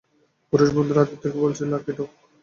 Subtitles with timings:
[0.53, 2.09] পুরুষ বন্ধুরা আদিত্যকে বলেছে, লাকি ডগ।